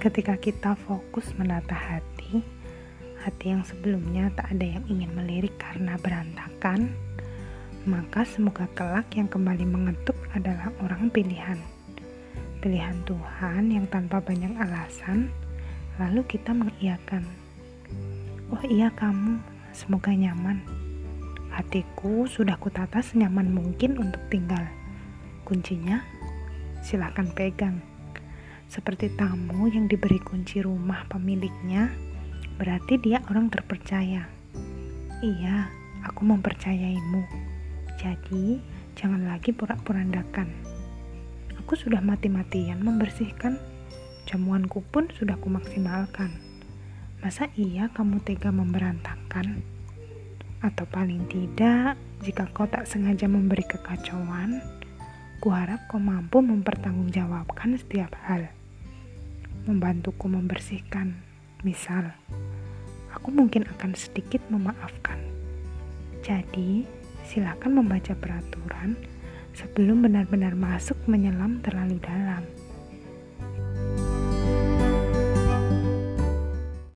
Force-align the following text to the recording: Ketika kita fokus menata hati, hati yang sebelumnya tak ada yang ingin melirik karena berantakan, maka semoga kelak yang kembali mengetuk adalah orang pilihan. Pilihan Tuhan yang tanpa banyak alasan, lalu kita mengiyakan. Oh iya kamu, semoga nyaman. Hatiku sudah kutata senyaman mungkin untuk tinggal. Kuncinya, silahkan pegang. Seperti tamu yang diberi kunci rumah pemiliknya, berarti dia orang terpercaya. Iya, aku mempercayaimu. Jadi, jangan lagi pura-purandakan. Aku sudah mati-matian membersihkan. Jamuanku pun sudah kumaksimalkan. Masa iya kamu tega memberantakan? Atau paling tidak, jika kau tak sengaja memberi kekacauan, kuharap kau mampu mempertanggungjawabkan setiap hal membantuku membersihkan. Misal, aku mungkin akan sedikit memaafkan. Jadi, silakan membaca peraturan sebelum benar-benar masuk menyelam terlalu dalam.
Ketika 0.00 0.32
kita 0.40 0.80
fokus 0.88 1.28
menata 1.36 1.76
hati, 1.76 2.40
hati 3.20 3.52
yang 3.52 3.60
sebelumnya 3.60 4.32
tak 4.32 4.56
ada 4.56 4.64
yang 4.64 4.84
ingin 4.88 5.12
melirik 5.12 5.52
karena 5.60 6.00
berantakan, 6.00 6.96
maka 7.84 8.24
semoga 8.24 8.64
kelak 8.72 9.12
yang 9.12 9.28
kembali 9.28 9.68
mengetuk 9.68 10.16
adalah 10.32 10.72
orang 10.80 11.12
pilihan. 11.12 11.60
Pilihan 12.64 12.96
Tuhan 13.04 13.68
yang 13.68 13.84
tanpa 13.92 14.24
banyak 14.24 14.56
alasan, 14.56 15.28
lalu 16.00 16.24
kita 16.24 16.56
mengiyakan. 16.56 17.28
Oh 18.56 18.64
iya 18.64 18.88
kamu, 18.96 19.36
semoga 19.76 20.16
nyaman. 20.16 20.64
Hatiku 21.52 22.24
sudah 22.24 22.56
kutata 22.56 23.04
senyaman 23.04 23.52
mungkin 23.52 24.00
untuk 24.00 24.24
tinggal. 24.32 24.64
Kuncinya, 25.44 26.00
silahkan 26.80 27.28
pegang. 27.36 27.84
Seperti 28.70 29.10
tamu 29.18 29.66
yang 29.66 29.90
diberi 29.90 30.22
kunci 30.22 30.62
rumah 30.62 31.02
pemiliknya, 31.10 31.90
berarti 32.54 33.02
dia 33.02 33.18
orang 33.26 33.50
terpercaya. 33.50 34.30
Iya, 35.26 35.66
aku 36.06 36.22
mempercayaimu. 36.22 37.26
Jadi, 37.98 38.62
jangan 38.94 39.26
lagi 39.26 39.50
pura-purandakan. 39.50 40.46
Aku 41.58 41.74
sudah 41.74 41.98
mati-matian 41.98 42.78
membersihkan. 42.78 43.58
Jamuanku 44.30 44.86
pun 44.86 45.10
sudah 45.18 45.34
kumaksimalkan. 45.42 46.30
Masa 47.26 47.50
iya 47.58 47.90
kamu 47.90 48.22
tega 48.22 48.54
memberantakan? 48.54 49.66
Atau 50.62 50.86
paling 50.86 51.26
tidak, 51.26 51.98
jika 52.22 52.46
kau 52.54 52.70
tak 52.70 52.86
sengaja 52.86 53.26
memberi 53.26 53.66
kekacauan, 53.66 54.62
kuharap 55.42 55.90
kau 55.90 55.98
mampu 55.98 56.38
mempertanggungjawabkan 56.38 57.74
setiap 57.74 58.14
hal 58.30 58.59
membantuku 59.64 60.28
membersihkan. 60.28 61.16
Misal, 61.60 62.12
aku 63.12 63.28
mungkin 63.32 63.68
akan 63.68 63.92
sedikit 63.96 64.40
memaafkan. 64.48 65.20
Jadi, 66.20 66.84
silakan 67.24 67.80
membaca 67.80 68.12
peraturan 68.16 68.96
sebelum 69.56 70.04
benar-benar 70.04 70.56
masuk 70.56 70.96
menyelam 71.08 71.60
terlalu 71.64 72.00
dalam. 72.00 72.44